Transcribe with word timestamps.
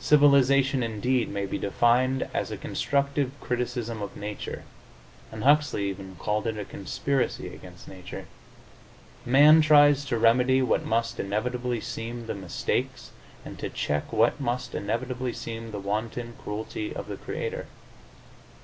Civilization, 0.00 0.82
indeed, 0.82 1.28
may 1.28 1.46
be 1.46 1.58
defined 1.58 2.28
as 2.34 2.50
a 2.50 2.56
constructive 2.56 3.30
criticism 3.40 4.02
of 4.02 4.16
nature, 4.16 4.64
and 5.30 5.44
Huxley 5.44 5.88
even 5.90 6.16
called 6.16 6.48
it 6.48 6.58
a 6.58 6.64
conspiracy 6.64 7.54
against 7.54 7.86
nature. 7.86 8.26
Man 9.24 9.60
tries 9.60 10.04
to 10.06 10.18
remedy 10.18 10.60
what 10.60 10.84
must 10.84 11.20
inevitably 11.20 11.80
seem 11.80 12.26
the 12.26 12.34
mistakes 12.34 13.12
and 13.44 13.56
to 13.60 13.70
check 13.70 14.12
what 14.12 14.40
must 14.40 14.74
inevitably 14.74 15.32
seem 15.32 15.70
the 15.70 15.78
wanton 15.78 16.34
cruelty 16.42 16.92
of 16.92 17.06
the 17.06 17.16
Creator. 17.16 17.68